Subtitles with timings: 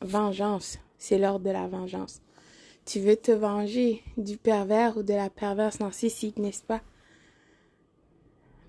[0.00, 0.78] vengeance.
[0.98, 2.20] C'est l'heure de la vengeance.
[2.84, 6.80] Tu veux te venger du pervers ou de la perverse narcissique, n'est-ce pas?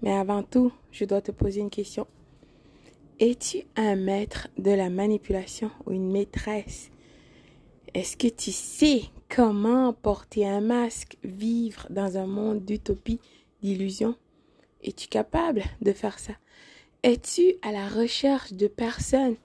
[0.02, 2.08] Mais avant tout, je dois te poser une question.
[3.20, 6.90] Es-tu un maître de la manipulation ou une maîtresse?
[7.94, 13.20] Est-ce que tu sais comment porter un masque, vivre dans un monde d'utopie,
[13.62, 14.16] d'illusion?
[14.84, 16.34] Es-tu capable de faire ça?
[17.04, 19.36] Es-tu à la recherche de personnes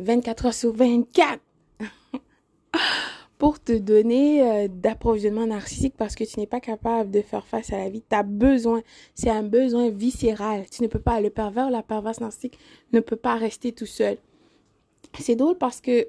[0.00, 1.40] 24 heures sur 24
[3.38, 7.72] pour te donner euh, d'approvisionnement narcissique parce que tu n'es pas capable de faire face
[7.72, 8.02] à la vie.
[8.08, 8.82] Tu as besoin,
[9.14, 10.66] c'est un besoin viscéral.
[10.70, 12.58] Tu ne peux pas, le pervers, la perverse narcissique
[12.92, 14.18] ne peut pas rester tout seul.
[15.18, 16.08] C'est drôle parce que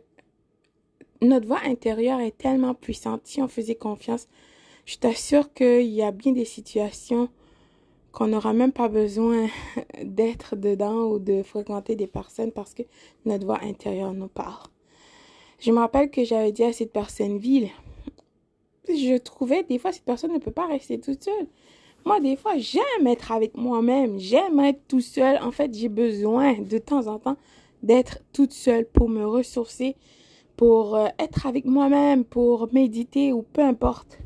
[1.21, 3.21] notre voix intérieure est tellement puissante.
[3.25, 4.27] Si on faisait confiance,
[4.85, 7.29] je t'assure qu'il y a bien des situations
[8.11, 9.47] qu'on n'aura même pas besoin
[10.03, 12.83] d'être dedans ou de fréquenter des personnes parce que
[13.25, 14.67] notre voix intérieure nous parle.
[15.59, 17.69] Je me rappelle que j'avais dit à cette personne ville,
[18.87, 21.47] je trouvais des fois cette personne ne peut pas rester toute seule.
[22.03, 25.37] Moi, des fois, j'aime être avec moi-même, j'aime être tout seul.
[25.41, 27.37] En fait, j'ai besoin de temps en temps
[27.83, 29.95] d'être toute seule pour me ressourcer,
[30.57, 34.19] pour euh, être avec moi-même, pour méditer ou peu importe.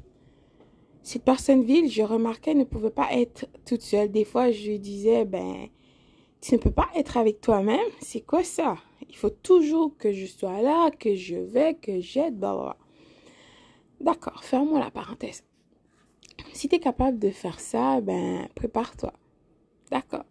[1.05, 4.09] Cette personne ville, je remarquais, ne pouvait pas être toute seule.
[4.09, 5.67] Des fois, je lui disais, ben,
[6.41, 7.91] tu ne peux pas être avec toi-même.
[8.01, 8.77] C'est quoi ça?
[9.07, 12.75] Il faut toujours que je sois là, que je vais, que j'aide, bah,
[14.01, 15.43] D'accord, ferme-moi la parenthèse.
[16.53, 19.13] Si tu es capable de faire ça, ben, prépare-toi.
[19.91, 20.25] D'accord.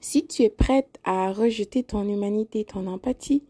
[0.00, 3.42] Si tu es prête à rejeter ton humanité, ton empathie,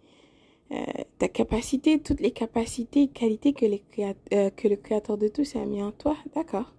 [1.18, 5.82] ta capacité, toutes les capacités et qualités que, euh, le Créateur de tous a mis
[5.82, 6.72] en toi, d'accord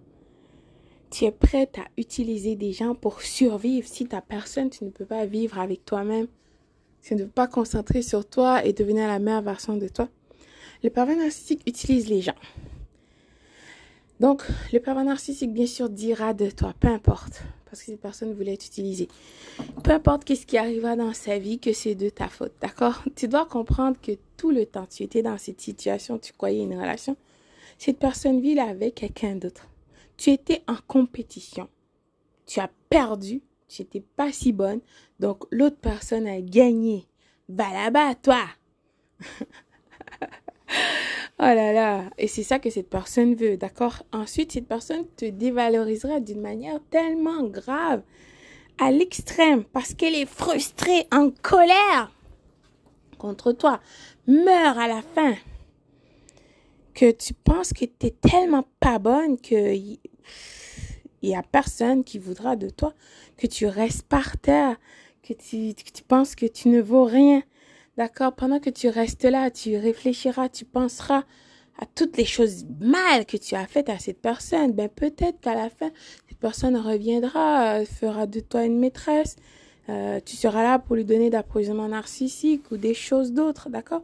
[1.12, 3.86] tu es prête à utiliser des gens pour survivre.
[3.86, 6.26] Si ta personne, tu ne peux pas vivre avec toi-même.
[7.02, 10.08] Tu ne peux pas concentrer sur toi et devenir la meilleure version de toi.
[10.82, 12.34] Le pervers narcissique utilise les gens.
[14.20, 17.42] Donc, le pervers narcissique, bien sûr, dira de toi, peu importe,
[17.72, 19.08] parce que cette personne voulait t'utiliser.
[19.82, 23.02] Peu importe qu'est-ce qui arrivera dans sa vie, que c'est de ta faute, d'accord?
[23.16, 26.78] Tu dois comprendre que tout le temps, tu étais dans cette situation, tu croyais une
[26.78, 27.16] relation.
[27.78, 29.68] Cette personne vit avec quelqu'un d'autre.
[30.18, 31.70] Tu étais en compétition.
[32.44, 33.40] Tu as perdu.
[33.68, 34.80] Tu n'étais pas si bonne.
[35.18, 37.06] Donc, l'autre personne a gagné.
[37.48, 38.44] Va là-bas, toi.
[41.42, 42.04] oh là là.
[42.18, 44.04] Et c'est ça que cette personne veut, d'accord?
[44.12, 48.02] Ensuite, cette personne te dévalorisera d'une manière tellement grave,
[48.78, 52.12] à l'extrême, parce qu'elle est frustrée, en colère
[53.18, 53.80] contre toi.
[54.26, 55.34] Meurt à la fin
[56.94, 59.98] que tu penses que tu es tellement pas bonne que il
[61.22, 62.94] y a personne qui voudra de toi,
[63.36, 64.76] que tu restes par terre,
[65.22, 67.42] que tu, que tu penses que tu ne vaux rien.
[67.96, 68.34] D'accord?
[68.34, 71.24] Pendant que tu restes là, tu réfléchiras, tu penseras
[71.78, 74.72] à toutes les choses mal que tu as faites à cette personne.
[74.72, 75.90] Ben peut-être qu'à la fin,
[76.28, 79.36] cette personne reviendra, euh, fera de toi une maîtresse.
[79.88, 84.02] Euh, tu seras là pour lui donner d'approvisionnement narcissique ou des choses d'autres, d'accord?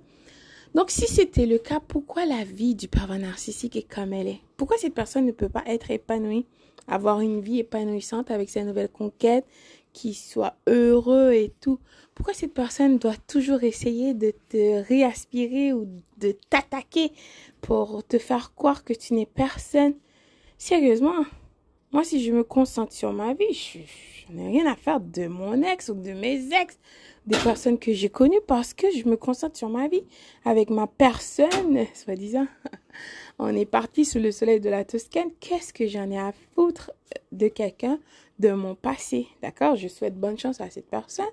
[0.74, 4.40] Donc, si c'était le cas, pourquoi la vie du pervers narcissique est comme elle est?
[4.56, 6.46] Pourquoi cette personne ne peut pas être épanouie,
[6.86, 9.46] avoir une vie épanouissante avec ses nouvelles conquêtes,
[9.98, 11.80] qui soit heureux et tout
[12.14, 15.88] Pourquoi cette personne doit toujours essayer de te réaspirer ou
[16.18, 17.10] de t'attaquer
[17.60, 19.94] pour te faire croire que tu n'es personne?
[20.56, 21.24] Sérieusement,
[21.90, 25.62] moi, si je me concentre sur ma vie, je, n'ai rien à faire de mon
[25.62, 26.78] ex ou de mes ex
[27.26, 30.04] des personnes que j'ai connues parce que je me concentre sur ma vie
[30.44, 32.46] avec ma personne, soi-disant.
[33.40, 35.30] On est parti sous le soleil de la Toscane.
[35.40, 36.92] Qu'est-ce que j'en ai à foutre
[37.32, 37.98] de quelqu'un
[38.38, 39.26] de mon passé?
[39.42, 39.76] D'accord?
[39.76, 41.26] Je souhaite bonne chance à cette personne.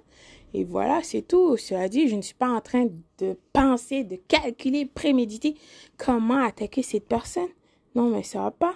[0.54, 1.58] Et voilà, c'est tout.
[1.58, 2.88] Cela dit, je ne suis pas en train
[3.20, 5.56] de penser, de calculer, préméditer
[5.98, 7.50] comment attaquer cette personne.
[7.94, 8.76] Non, mais ça va pas.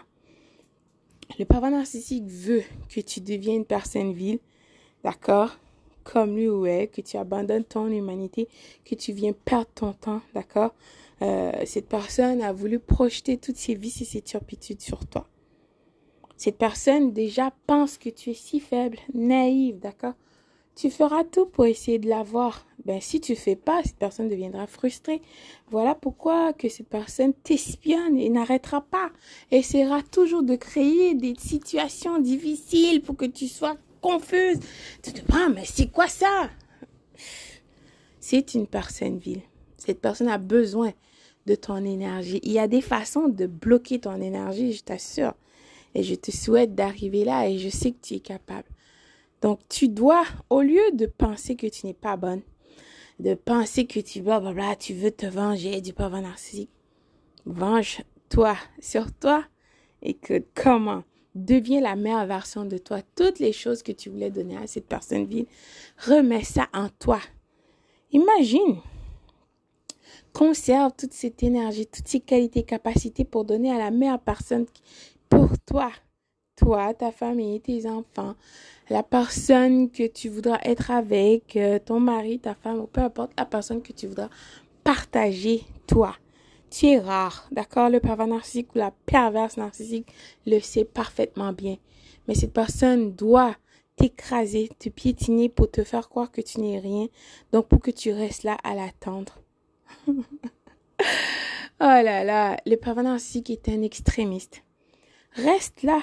[1.38, 4.40] Le pervers narcissique veut que tu deviennes une personne vile.
[5.04, 5.58] D'accord?
[6.12, 8.48] comme lui ou elle, que tu abandonnes ton humanité,
[8.86, 10.74] que tu viens perdre ton temps, d'accord?
[11.22, 15.28] Euh, Cette personne a voulu projeter toutes ses vices et ses turpitudes sur toi.
[16.40, 20.14] Cette personne déjà pense que tu es si faible, naïve, d'accord?
[20.74, 22.66] Tu feras tout pour essayer de l'avoir.
[22.86, 25.22] Ben si tu fais pas, cette personne deviendra frustrée.
[25.70, 29.12] Voilà pourquoi que cette personne t'espionne et n'arrêtera pas.
[29.52, 34.62] Essaiera toujours de créer des situations difficiles pour que tu sois confuse.
[35.04, 36.50] Tu te prends, mais c'est quoi ça?
[38.22, 39.42] C'est une personne vile.
[39.76, 40.94] Cette personne a besoin
[41.48, 42.40] de ton énergie.
[42.44, 45.34] Il y a des façons de bloquer ton énergie, je t'assure.
[45.96, 48.68] Et je te souhaite d'arriver là et je sais que tu es capable.
[49.42, 52.42] Donc, tu dois, au lieu de penser que tu n'es pas bonne,
[53.20, 54.42] de penser que tu vas,
[54.76, 56.70] tu veux te venger du pervers narcissique.
[57.46, 59.46] Venge-toi sur toi.
[60.02, 61.04] Écoute, comment?
[61.36, 63.02] Deviens la meilleure version de toi.
[63.16, 65.46] Toutes les choses que tu voulais donner à cette personne vile,
[65.98, 67.20] remets ça en toi.
[68.12, 68.78] Imagine.
[70.34, 74.66] Conserve toute cette énergie, toutes ces qualités, capacités pour donner à la meilleure personne
[75.30, 75.92] pour toi.
[76.58, 78.36] Toi, ta famille, tes enfants,
[78.90, 83.32] la personne que tu voudras être avec, euh, ton mari, ta femme, ou peu importe
[83.38, 84.30] la personne que tu voudras
[84.84, 86.16] partager, toi.
[86.70, 87.90] Tu es rare, d'accord?
[87.90, 90.12] Le pervers narcissique ou la perverse narcissique
[90.46, 91.78] le sait parfaitement bien.
[92.28, 93.56] Mais cette personne doit
[93.96, 97.08] t'écraser, te piétiner pour te faire croire que tu n'es rien.
[97.52, 99.40] Donc, pour que tu restes là à l'attendre.
[100.08, 100.14] oh
[101.80, 104.64] là là, le pervers narcissique est un extrémiste.
[105.34, 106.02] Reste là.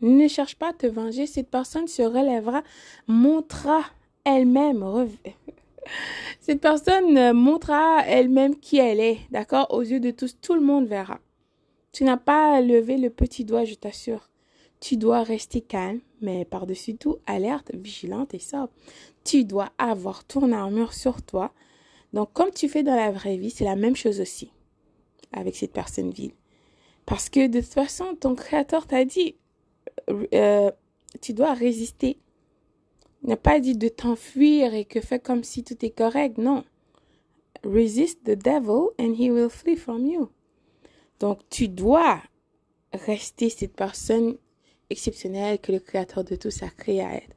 [0.00, 1.26] Ne cherche pas à te venger.
[1.26, 2.62] Cette personne se relèvera,
[3.06, 3.82] montrera
[4.24, 4.84] elle-même.
[6.40, 10.86] Cette personne montrera elle-même qui elle est, d'accord Aux yeux de tous, tout le monde
[10.86, 11.18] verra.
[11.92, 14.30] Tu n'as pas à lever le petit doigt, je t'assure.
[14.80, 18.70] Tu dois rester calme, mais par-dessus tout, alerte, vigilante et sobre.
[19.24, 21.52] Tu dois avoir ton armure sur toi.
[22.12, 24.52] Donc, comme tu fais dans la vraie vie, c'est la même chose aussi
[25.32, 26.32] avec cette personne vile.
[27.10, 29.34] Parce que de toute façon, ton créateur t'a dit,
[30.32, 30.70] euh,
[31.20, 32.20] tu dois résister.
[33.24, 36.38] Il n'a pas dit de t'enfuir et que fais comme si tout est correct.
[36.38, 36.64] Non.
[37.64, 40.28] Resist the devil and he will flee from you.
[41.18, 42.22] Donc, tu dois
[42.92, 44.36] rester cette personne
[44.88, 47.34] exceptionnelle que le Créateur de tous a créé à être.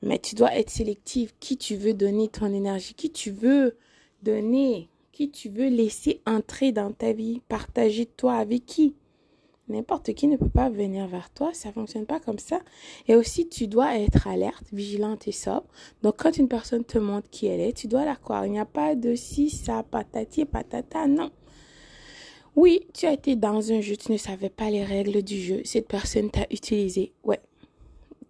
[0.00, 1.34] Mais tu dois être sélectif.
[1.38, 3.76] Qui tu veux donner ton énergie, qui tu veux
[4.22, 8.94] donner, qui tu veux laisser entrer dans ta vie, partager toi avec qui.
[9.66, 12.60] N'importe qui ne peut pas venir vers toi, ça fonctionne pas comme ça.
[13.08, 15.64] Et aussi, tu dois être alerte, vigilante et sobre.
[16.02, 18.44] Donc, quand une personne te montre qui elle est, tu dois la croire.
[18.44, 21.30] Il n'y a pas de si, ça, patati, patata, non.
[22.54, 25.62] Oui, tu as été dans un jeu, tu ne savais pas les règles du jeu.
[25.64, 27.14] Cette personne t'a utilisé.
[27.24, 27.40] Ouais.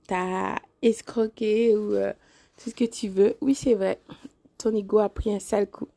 [0.07, 2.13] T'as escroqué ou euh,
[2.57, 3.37] tout ce que tu veux.
[3.41, 3.99] Oui, c'est vrai.
[4.57, 5.89] Ton ego a pris un sale coup.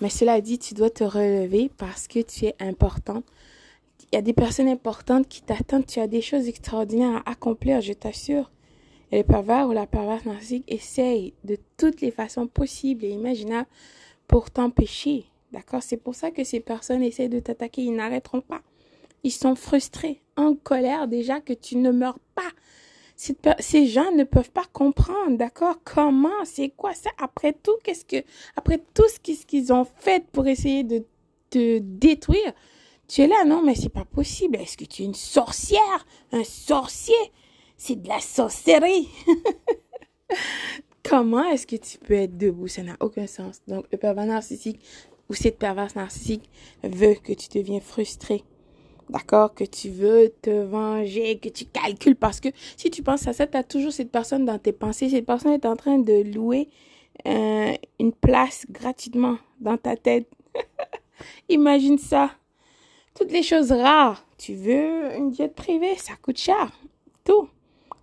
[0.00, 3.22] Mais cela dit, tu dois te relever parce que tu es important.
[4.10, 5.86] Il y a des personnes importantes qui t'attendent.
[5.86, 8.50] Tu as des choses extraordinaires à accomplir, je t'assure.
[9.10, 13.68] Et le pervers ou la perverse narcissique essaye de toutes les façons possibles et imaginables
[14.26, 15.82] pour t'empêcher D'accord?
[15.82, 17.82] C'est pour ça que ces personnes essaient de t'attaquer.
[17.82, 18.62] Ils n'arrêteront pas.
[19.22, 22.50] Ils sont frustrés, en colère déjà que tu ne meurs pas.
[23.16, 25.76] Ces gens ne peuvent pas comprendre, d'accord?
[25.84, 26.44] Comment?
[26.44, 27.10] C'est quoi ça?
[27.18, 28.24] Après tout, qu'est-ce que
[28.56, 31.04] après tout ce qu'ils ont fait pour essayer de
[31.50, 32.52] te détruire,
[33.08, 34.56] tu es là, non Mais c'est pas possible.
[34.56, 36.06] Est-ce que tu es une sorcière?
[36.32, 37.14] Un sorcier?
[37.76, 39.08] C'est de la sorcellerie.
[41.04, 42.68] Comment est-ce que tu peux être debout?
[42.68, 43.60] Ça n'a aucun sens.
[43.66, 44.80] Donc, le pervers narcissique
[45.28, 46.48] ou cette perverse narcissique
[46.82, 48.44] veut que tu deviens frustré.
[49.12, 49.54] D'accord?
[49.54, 52.16] Que tu veux te venger, que tu calcules.
[52.16, 52.48] Parce que
[52.78, 55.10] si tu penses à ça, tu as toujours cette personne dans tes pensées.
[55.10, 56.70] Cette personne est en train de louer
[57.26, 60.26] euh, une place gratuitement dans ta tête.
[61.50, 62.30] Imagine ça.
[63.14, 64.24] Toutes les choses rares.
[64.38, 66.72] Tu veux une jet privée, ça coûte cher.
[67.22, 67.50] Tout.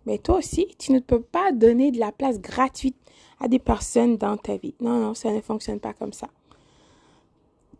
[0.05, 2.97] Mais toi aussi, tu ne peux pas donner de la place gratuite
[3.39, 4.75] à des personnes dans ta vie.
[4.79, 6.29] Non, non, ça ne fonctionne pas comme ça.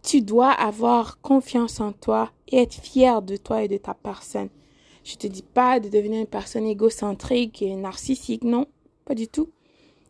[0.03, 4.49] Tu dois avoir confiance en toi et être fier de toi et de ta personne.
[5.03, 8.65] Je te dis pas de devenir une personne égocentrique et narcissique, non,
[9.05, 9.49] pas du tout.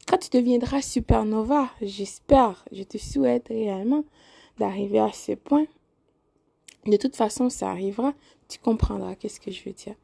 [0.08, 4.04] Quand tu deviendras supernova, j'espère, je te souhaite réellement
[4.58, 5.66] d'arriver à ce point.
[6.86, 8.14] De toute façon, ça arrivera,
[8.48, 9.96] tu comprendras qu'est-ce que je veux dire.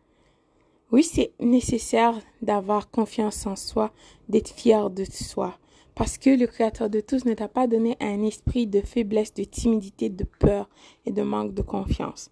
[0.91, 3.91] Oui, c'est nécessaire d'avoir confiance en soi,
[4.29, 5.57] d'être fier de soi,
[5.95, 9.45] parce que le Créateur de tous ne t'a pas donné un esprit de faiblesse, de
[9.45, 10.69] timidité, de peur
[11.05, 12.29] et de manque de confiance.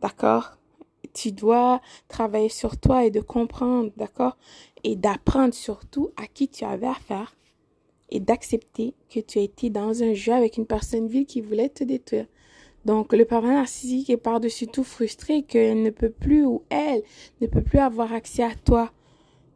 [0.00, 0.58] D'accord?
[1.14, 4.36] Tu dois travailler sur toi et de comprendre, d'accord?
[4.84, 7.34] Et d'apprendre surtout à qui tu avais affaire
[8.10, 11.68] et d'accepter que tu as été dans un jeu avec une personne vile qui voulait
[11.68, 12.26] te détruire.
[12.84, 17.02] Donc, le parent narcissique est par-dessus tout frustré qu'elle ne peut plus ou elle
[17.40, 18.90] ne peut plus avoir accès à toi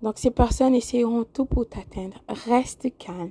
[0.05, 2.23] donc, ces personnes essayeront tout pour t'atteindre.
[2.29, 3.31] Reste calme.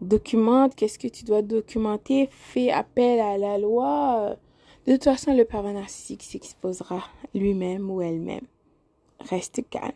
[0.00, 2.28] Documente qu'est-ce que tu dois documenter.
[2.30, 4.36] Fais appel à la loi.
[4.86, 7.02] De toute façon, le pervers narcissique s'exposera
[7.34, 8.46] lui-même ou elle-même.
[9.28, 9.90] Reste calme.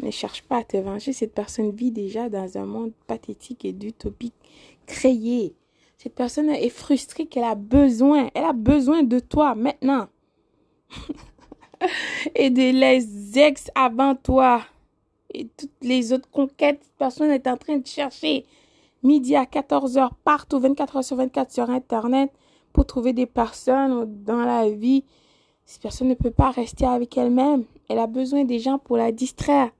[0.00, 1.12] Ne cherche pas à te venger.
[1.12, 4.32] Cette personne vit déjà dans un monde pathétique et d'utopique
[4.86, 5.54] créé.
[5.98, 8.30] Cette personne est frustrée qu'elle a besoin.
[8.34, 10.08] Elle a besoin de toi maintenant.
[12.34, 14.62] et de les ex avant toi
[15.34, 18.44] et toutes les autres conquêtes, personne est en train de chercher.
[19.02, 22.30] midi à 14 heures partout, 24 heures sur 24 sur Internet
[22.72, 25.04] pour trouver des personnes dans la vie.
[25.66, 27.64] Cette personne ne peut pas rester avec elle-même.
[27.88, 29.70] Elle a besoin des gens pour la distraire.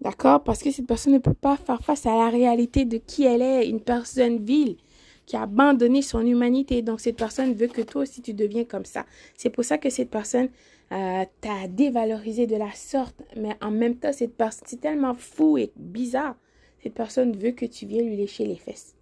[0.00, 0.42] D'accord?
[0.42, 3.42] Parce que cette personne ne peut pas faire face à la réalité de qui elle
[3.42, 4.76] est, une personne vile
[5.24, 6.82] qui a abandonné son humanité.
[6.82, 9.04] Donc cette personne veut que toi aussi tu deviens comme ça.
[9.36, 10.48] C'est pour ça que cette personne
[10.92, 13.20] euh, t'a dévalorisé de la sorte.
[13.36, 16.36] Mais en même temps, cette personne, c'est tellement fou et bizarre.
[16.82, 18.94] Cette personne veut que tu viennes lui lécher les fesses.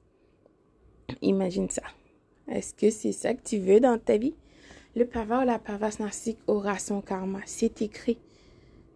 [1.21, 1.83] Imagine ça.
[2.49, 4.35] Est-ce que c'est ça que tu veux dans ta vie?
[4.97, 7.41] Le pervers la perverse narcissique aura son karma.
[7.47, 8.19] C'est écrit.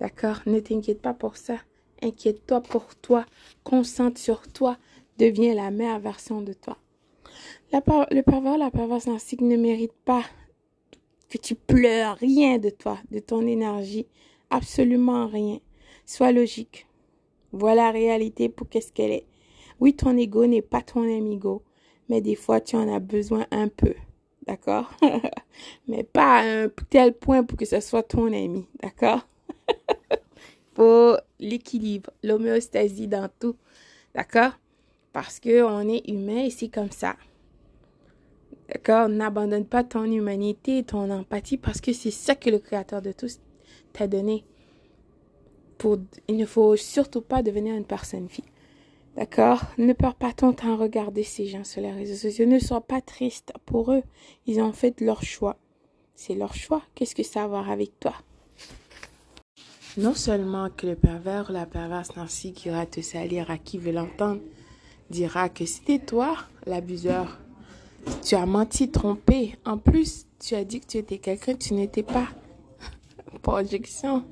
[0.00, 0.40] D'accord?
[0.46, 1.56] Ne t'inquiète pas pour ça.
[2.02, 3.26] Inquiète-toi pour toi.
[3.64, 4.78] Concentre sur toi.
[5.18, 6.78] Deviens la meilleure version de toi.
[7.72, 10.22] Le pervers la perverse narcissique ne mérite pas
[11.28, 14.06] que tu pleures rien de toi, de ton énergie.
[14.50, 15.60] Absolument rien.
[16.06, 16.86] Sois logique.
[17.52, 19.26] Voilà la réalité pour qu'est-ce qu'elle est.
[19.80, 21.62] Oui, ton ego n'est pas ton amigo
[22.08, 23.94] mais des fois tu en as besoin un peu.
[24.46, 24.90] D'accord?
[25.88, 28.66] Mais pas à un tel point pour que ce soit ton ami.
[28.82, 29.26] D'accord?
[30.74, 33.56] Faut l'équilibre, l'homéostasie dans tout.
[34.14, 34.52] D'accord?
[35.12, 37.16] Parce que on est humain et c'est comme ça.
[38.68, 39.08] D'accord?
[39.08, 43.38] N'abandonne pas ton humanité, ton empathie parce que c'est ça que le créateur de tous
[43.92, 44.44] t'a donné.
[45.78, 45.98] Pour,
[46.28, 48.44] il ne faut surtout pas devenir une personne vie.
[49.16, 49.62] D'accord?
[49.78, 52.46] Ne perds pas ton temps à regarder ces gens sur les réseaux sociaux.
[52.46, 54.02] Ne sois pas triste pour eux.
[54.46, 55.56] Ils ont fait leur choix.
[56.14, 56.82] C'est leur choix.
[56.94, 58.14] Qu'est-ce que ça a à voir avec toi?
[59.96, 63.92] Non seulement que le pervers ou la perverse narcissique ira te salir à qui veut
[63.92, 64.40] l'entendre,
[65.10, 67.40] dira que c'était toi l'abuseur.
[68.24, 69.56] Tu as menti, trompé.
[69.64, 72.28] En plus, tu as dit que tu étais quelqu'un, tu n'étais pas.
[73.42, 74.24] Projection.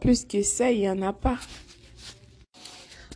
[0.00, 1.38] Plus que ça, il n'y en a pas.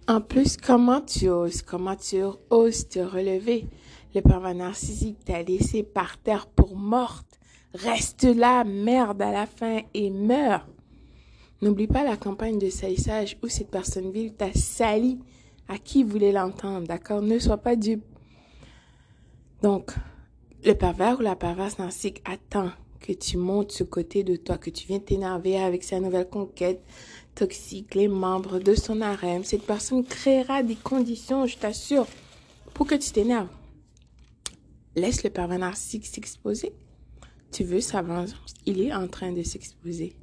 [0.08, 3.66] En plus, comment tu oses, comment tu oses te relever?
[4.14, 7.38] Le pervers narcissique t'a laissé par terre pour morte.
[7.74, 10.66] Reste là, merde à la fin et meurs.
[11.62, 15.20] N'oublie pas la campagne de salissage où cette personne vive t'a sali
[15.68, 17.22] à qui voulait l'entendre, d'accord?
[17.22, 18.09] Ne sois pas dupe.
[19.62, 19.92] Donc,
[20.64, 24.70] le pervers ou la perverse narcissique attend que tu montes ce côté de toi, que
[24.70, 26.82] tu viens t'énerver avec sa nouvelle conquête,
[27.34, 29.44] toxique, les membres de son harem.
[29.44, 32.06] Cette personne créera des conditions, je t'assure,
[32.74, 33.48] pour que tu t'énerves.
[34.96, 36.72] Laisse le pervers narcissique s'exposer.
[37.52, 38.54] Tu veux sa vengeance.
[38.66, 40.14] Il est en train de s'exposer.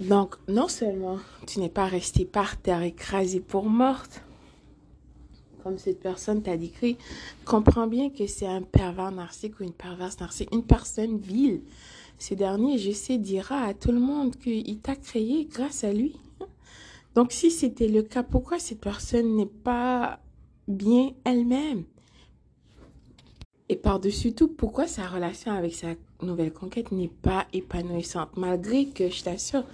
[0.00, 4.22] Donc, non seulement tu n'es pas resté par terre écrasé pour morte,
[5.64, 6.98] comme cette personne t'a décrit,
[7.46, 11.62] comprends bien que c'est un pervers narcissique ou une perverse narcissique, une personne vile,
[12.18, 16.14] ce dernier, je sais, dira à tout le monde qu'il t'a créé grâce à lui.
[17.14, 20.20] Donc, si c'était le cas, pourquoi cette personne n'est pas
[20.68, 21.84] bien elle-même?
[23.68, 28.36] Et par-dessus tout, pourquoi sa relation avec sa nouvelle conquête n'est pas épanouissante?
[28.36, 29.64] Malgré que, je t'assure,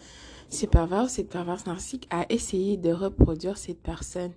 [0.48, 4.32] c'est pervers, cette perverse narcissique a essayé de reproduire cette personne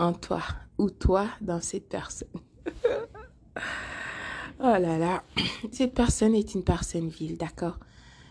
[0.00, 0.42] en toi
[0.78, 2.28] ou toi dans cette personne.
[4.62, 5.24] Oh là là,
[5.72, 7.78] cette personne est une personne vile, d'accord?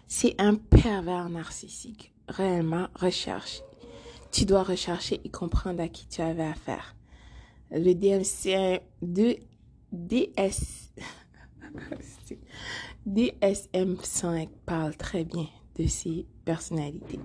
[0.08, 2.14] C'est un pervers narcissique.
[2.28, 3.64] Réellement, recherche.
[4.32, 6.96] Tu dois rechercher et comprendre à qui tu avais affaire.
[7.72, 9.38] Le DMC, de
[9.92, 10.94] DS,
[13.10, 15.48] DSM5 parle très bien
[15.80, 17.20] de ces personnalités.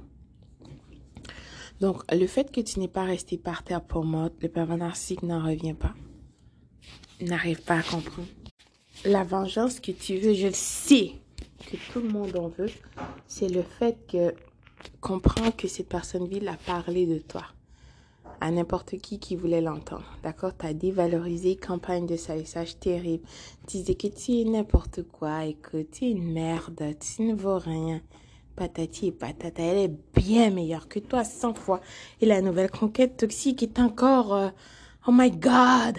[1.81, 5.23] Donc, le fait que tu n'es pas resté par terre pour mort, le pervers narcissique
[5.23, 5.95] n'en revient pas.
[7.21, 8.29] N'arrive pas à comprendre
[9.05, 11.13] la vengeance que tu veux, je sais
[11.67, 12.71] que tout le monde en veut,
[13.27, 14.35] c'est le fait que
[15.01, 17.45] comprends que cette personne ville a parlé de toi
[18.41, 20.05] à n'importe qui qui voulait l'entendre.
[20.23, 20.53] D'accord?
[20.57, 23.25] Tu as dévalorisé, campagne de salissage terrible.
[23.67, 27.35] Tu disais que tu es n'importe quoi et que tu es une merde, tu ne
[27.35, 28.03] vaux rien.
[28.57, 31.81] Patati et patata, elle est bien meilleure que toi 100 fois.
[32.21, 34.35] Et la nouvelle conquête toxique est encore...
[34.35, 34.49] Euh,
[35.07, 35.99] oh my God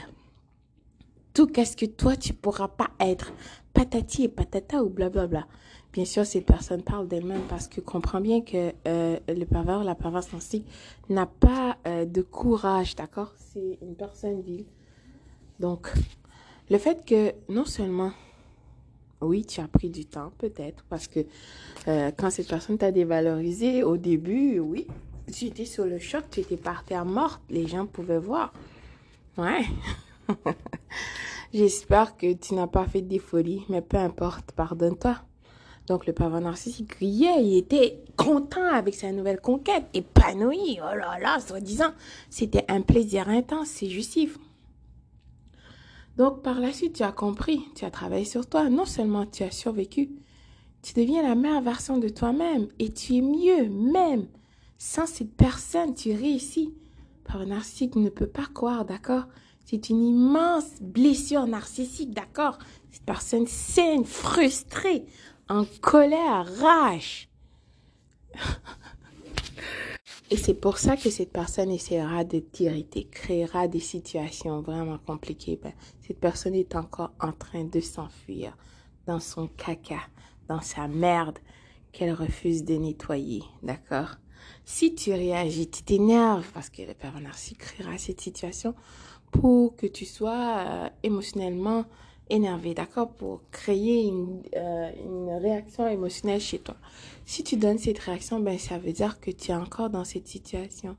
[1.35, 3.33] tout qu'est-ce que toi tu pourras pas être?
[3.73, 5.45] Patati et patata ou blablabla.
[5.91, 9.95] Bien sûr, cette personne parle d'elle-même parce que comprend bien que euh, le pervers, la
[9.95, 10.65] perverse narcissique
[11.09, 13.33] n'a pas euh, de courage, d'accord?
[13.37, 14.65] C'est une personne vile.
[15.59, 15.91] Donc,
[16.69, 18.11] le fait que non seulement,
[19.25, 21.21] oui, tu as pris du temps peut-être parce que
[21.87, 24.87] euh, quand cette personne t'a dévalorisé au début, oui,
[25.31, 28.53] tu étais sur le choc, tu étais par terre morte, les gens pouvaient voir.
[29.37, 29.65] Ouais.
[31.53, 35.17] J'espère que tu n'as pas fait des folies, mais peu importe, pardonne-toi.
[35.87, 40.79] Donc, le pervers narcissique riait, il était content avec sa nouvelle conquête, épanoui.
[40.81, 41.91] Oh là là, soi-disant,
[42.29, 44.37] c'était un plaisir intense, c'est justif.
[46.17, 48.69] Donc, par la suite, tu as compris, tu as travaillé sur toi.
[48.69, 50.11] Non seulement tu as survécu,
[50.81, 54.27] tu deviens la meilleure version de toi-même et tu es mieux, même.
[54.77, 56.73] Sans cette personne, tu réussis.
[57.25, 59.25] Par narcissique ne peut pas croire, d'accord?
[59.65, 62.59] C'est une immense blessure narcissique, d'accord?
[62.91, 65.05] Cette personne saigne, frustrée,
[65.49, 67.29] en colère, rage.
[70.31, 75.59] Et c'est pour ça que cette personne essaiera de t'irriter, créera des situations vraiment compliquées.
[75.61, 78.57] Ben, cette personne est encore en train de s'enfuir
[79.05, 79.99] dans son caca,
[80.47, 81.37] dans sa merde
[81.91, 84.15] qu'elle refuse de nettoyer, d'accord?
[84.65, 88.73] Si tu réagis, tu t'énerves parce que le père narcissique créera cette situation
[89.31, 91.85] pour que tu sois euh, émotionnellement
[92.29, 96.75] énervé, d'accord Pour créer une, euh, une réaction émotionnelle chez toi.
[97.25, 100.27] Si tu donnes cette réaction, ben ça veut dire que tu es encore dans cette
[100.27, 100.95] situation.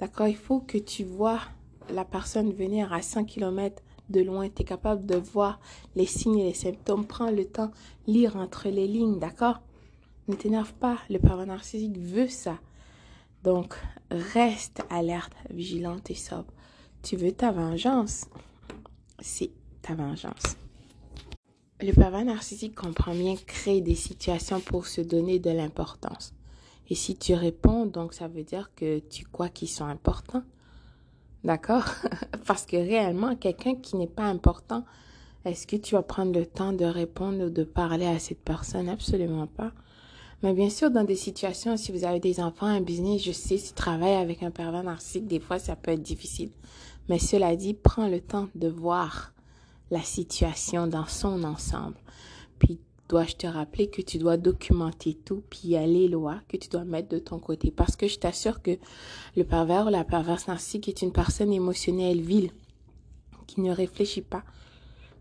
[0.00, 1.40] D'accord Il faut que tu vois
[1.90, 4.48] la personne venir à 100 km de loin.
[4.48, 5.60] Tu es capable de voir
[5.94, 7.06] les signes et les symptômes.
[7.06, 7.70] Prends le temps,
[8.06, 9.60] lire entre les lignes, d'accord
[10.28, 10.98] Ne t'énerve pas.
[11.10, 12.58] Le parent narcissique veut ça.
[13.42, 13.74] Donc,
[14.10, 16.52] reste alerte, vigilante et sobre.
[17.02, 18.26] Tu veux ta vengeance?
[19.20, 19.50] C'est
[19.84, 20.56] ta vengeance.
[21.80, 26.32] Le pervers narcissique comprend bien créer des situations pour se donner de l'importance.
[26.88, 30.42] Et si tu réponds, donc ça veut dire que tu crois qu'ils sont importants.
[31.42, 31.84] D'accord?
[32.46, 34.84] Parce que réellement, quelqu'un qui n'est pas important,
[35.44, 38.88] est-ce que tu vas prendre le temps de répondre ou de parler à cette personne?
[38.88, 39.72] Absolument pas.
[40.42, 43.58] Mais bien sûr, dans des situations, si vous avez des enfants, un business, je sais,
[43.58, 46.50] si tu travailles avec un pervers narcissique, des fois, ça peut être difficile.
[47.10, 49.33] Mais cela dit, prends le temps de voir
[49.90, 51.96] la situation dans son ensemble.
[52.58, 56.40] Puis, dois-je te rappeler que tu dois documenter tout, puis il y a les lois
[56.48, 57.70] que tu dois mettre de ton côté?
[57.70, 58.78] Parce que je t'assure que
[59.36, 62.50] le pervers ou la perverse narcissique est une personne émotionnelle vile,
[63.46, 64.42] qui ne réfléchit pas,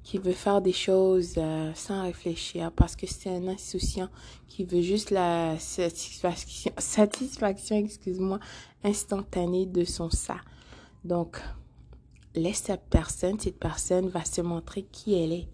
[0.04, 4.10] qui veut faire des choses euh, sans réfléchir, parce que c'est un insouciant
[4.48, 8.40] qui veut juste la satisfaction, satisfaction excuse-moi,
[8.84, 10.38] instantanée de son ça.
[11.06, 11.42] Donc,
[12.36, 15.48] laisse cette personne, cette personne va se montrer qui elle est,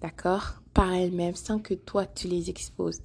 [0.00, 0.54] d'accord?
[0.74, 3.00] Par elle-même, sans que toi, tu les exposes.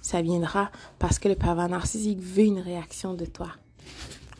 [0.00, 3.50] Ça viendra parce que le pervers narcissique veut une réaction de toi.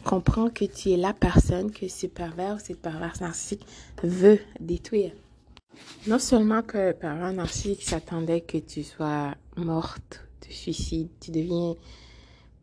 [0.04, 3.66] Comprends que tu es la personne que ce pervers ou cette perverse narcissique
[4.02, 5.12] veut détruire.
[6.06, 11.74] Non seulement que le pervers narcissique s'attendait que tu sois morte de suicide, tu deviens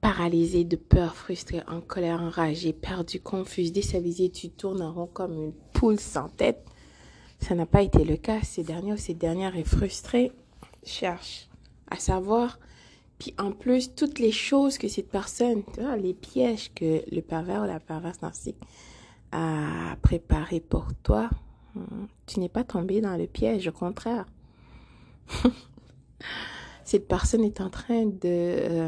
[0.06, 5.34] paralysé de peur, frustré, en colère, enragé, perdu, confus, déstabilisé, tu tournes en rond comme
[5.34, 6.64] une poule sans tête.
[7.40, 8.40] Ça n'a pas été le cas.
[8.44, 10.32] Ces derniers ou ces dernières est frustré,
[10.84, 11.50] cherche
[11.90, 12.60] à savoir.
[13.18, 15.64] Puis en plus, toutes les choses que cette personne,
[16.00, 18.62] les pièges que le pervers ou la perverse narcissique
[19.32, 21.32] a préparé pour toi,
[21.74, 24.28] hmm, tu n'es pas tombé dans le piège, au contraire.
[26.84, 28.88] cette personne est en train de...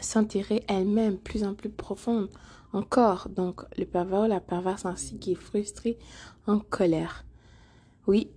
[0.00, 2.28] S'enterrer elle-même plus en plus profonde
[2.72, 3.28] encore.
[3.28, 5.98] Donc, le pervers la perverse ainsi qui est frustré,
[6.46, 7.24] en colère.
[8.06, 8.30] Oui,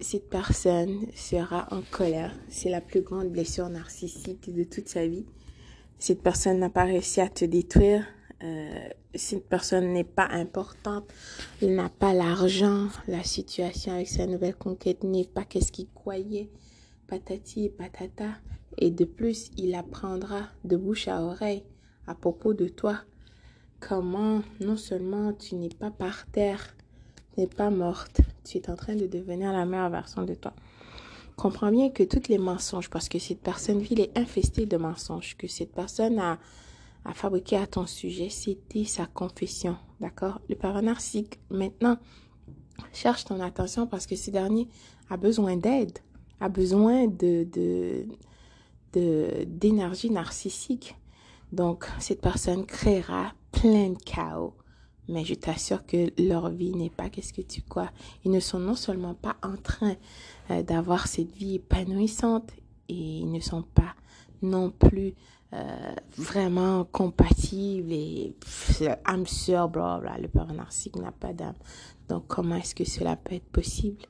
[0.00, 2.34] cette personne sera en colère.
[2.48, 5.24] C'est la plus grande blessure narcissique de toute sa vie.
[5.98, 8.04] Cette personne n'a pas réussi à te détruire.
[8.42, 11.04] Euh, cette personne n'est pas importante.
[11.62, 12.88] Il n'a pas l'argent.
[13.06, 16.50] La situation avec sa nouvelle conquête n'est pas qu'est-ce qu'il croyait.
[17.06, 18.30] Patati et patata.
[18.78, 21.64] Et de plus, il apprendra de bouche à oreille
[22.06, 22.98] à propos de toi.
[23.80, 26.76] Comment non seulement tu n'es pas par terre,
[27.34, 30.54] tu n'es pas morte, tu es en train de devenir la meilleure version de toi.
[31.36, 35.36] Comprends bien que tous les mensonges, parce que cette personne ville est infestée de mensonges,
[35.36, 36.38] que cette personne a,
[37.04, 39.76] a fabriqué à ton sujet, c'était sa confession.
[40.00, 40.40] D'accord?
[40.48, 41.98] Le parent narcissique, maintenant,
[42.92, 44.68] cherche ton attention parce que ce dernier
[45.10, 45.98] a besoin d'aide,
[46.40, 48.06] a besoin de, de,
[48.94, 50.96] d'énergie narcissique.
[51.52, 54.54] Donc, cette personne créera plein de chaos.
[55.08, 57.90] Mais je t'assure que leur vie n'est pas qu'est-ce que tu crois.
[58.24, 59.96] Ils ne sont non seulement pas en train
[60.50, 62.50] euh, d'avoir cette vie épanouissante
[62.88, 63.94] et ils ne sont pas
[64.40, 65.14] non plus
[65.52, 68.34] euh, vraiment compatibles et
[69.04, 71.54] âme sœur, bla Le père narcissique n'a pas d'âme.
[72.08, 74.02] Donc, comment est-ce que cela peut être possible?